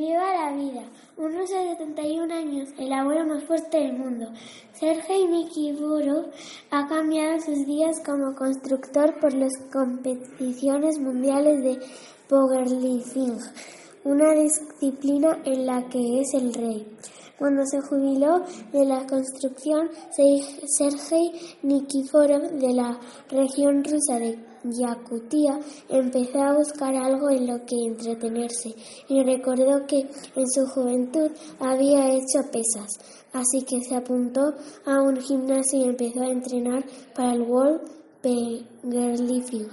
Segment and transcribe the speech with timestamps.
[0.00, 0.82] Viva la vida.
[1.18, 4.32] Unos de 71 años, el abuelo más fuerte del mundo.
[4.72, 6.30] Sergei Nikiforov
[6.70, 11.78] ha cambiado sus días como constructor por las competiciones mundiales de
[12.30, 13.40] powerlifting,
[14.04, 16.86] una disciplina en la que es el rey.
[17.40, 21.32] Cuando se jubiló de la construcción, Sergei
[21.62, 25.58] Nikiforov de la región rusa de Yakutia
[25.88, 28.74] empezó a buscar algo en lo que entretenerse
[29.08, 30.00] y recordó que
[30.36, 32.90] en su juventud había hecho pesas,
[33.32, 34.52] así que se apuntó
[34.84, 37.80] a un gimnasio y empezó a entrenar para el World
[38.22, 39.68] Powerlifting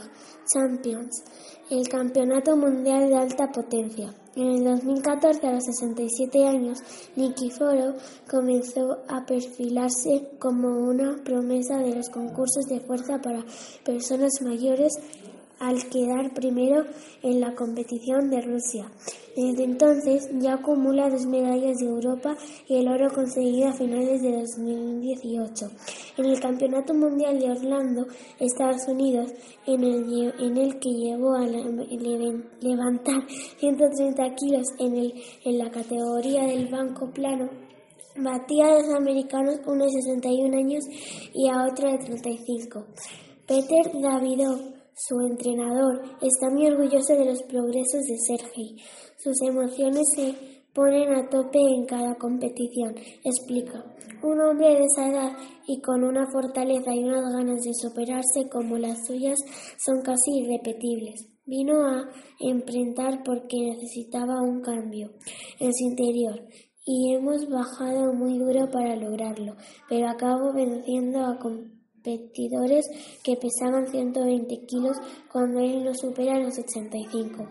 [0.51, 1.23] Champions,
[1.69, 4.13] el campeonato mundial de alta potencia.
[4.35, 6.79] En el 2014, a los 67 años,
[7.15, 7.95] Nikiforov
[8.29, 13.43] comenzó a perfilarse como una promesa de los concursos de fuerza para
[13.83, 14.93] personas mayores
[15.59, 16.83] al quedar primero
[17.23, 18.91] en la competición de Rusia.
[19.35, 22.35] Desde entonces ya acumula dos medallas de Europa
[22.67, 25.65] y el oro conseguido a finales de 2018.
[26.17, 28.07] En el Campeonato Mundial de Orlando,
[28.39, 29.31] Estados Unidos,
[29.67, 31.45] en el, que llevó a
[32.61, 33.27] levantar
[33.59, 37.47] 130 kilos en la categoría del banco plano,
[38.17, 40.83] batía a los americanos, uno de 61 años
[41.33, 42.85] y a otro de 35.
[43.45, 48.75] Peter Davidov su entrenador está muy orgulloso de los progresos de Sergei.
[49.17, 50.33] Sus emociones se
[50.73, 53.85] ponen a tope en cada competición, explica.
[54.23, 58.79] Un hombre de esa edad y con una fortaleza y unas ganas de superarse como
[58.79, 59.39] las suyas
[59.77, 61.27] son casi irrepetibles.
[61.45, 65.11] Vino a enfrentar porque necesitaba un cambio
[65.59, 66.41] en su interior
[66.85, 69.55] y hemos bajado muy duro para lograrlo,
[69.87, 71.37] pero acabo venciendo a
[72.07, 72.85] competidores
[73.23, 74.97] que pesaban 120 kilos
[75.31, 77.47] cuando él no supera los 85.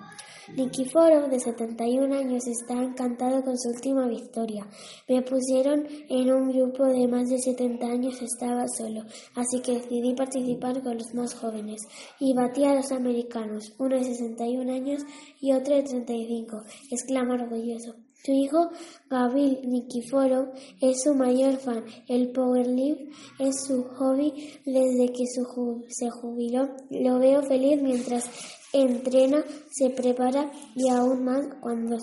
[0.57, 4.65] Nikiforov, de 71 años, está encantado con su última victoria.
[5.09, 9.03] Me pusieron en un grupo de más de 70 años, estaba solo,
[9.35, 11.83] así que decidí participar con los más jóvenes.
[12.21, 15.03] Y batí a los americanos, uno de 61 años
[15.41, 16.63] y otro de 35,
[16.93, 17.97] exclama orgulloso.
[18.27, 18.71] Su hijo,
[19.09, 20.49] Gabriel Nikiforov,
[20.81, 21.85] es su mayor fan.
[22.09, 24.33] El powerlift es su hobby
[24.65, 26.69] desde que se jubiló.
[26.91, 28.29] Lo veo feliz mientras
[28.73, 31.97] entrena, se prepara y aún más cuando,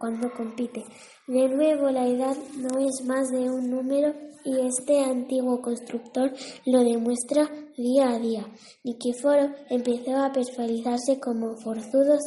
[0.00, 0.82] cuando compite.
[1.28, 4.14] De nuevo, la edad no es más de un número
[4.44, 6.32] y este antiguo constructor
[6.64, 8.46] lo demuestra día a día.
[8.82, 12.18] Nikiforov empezó a personalizarse como forzudo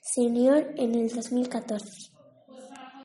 [0.00, 2.17] senior en el 2014.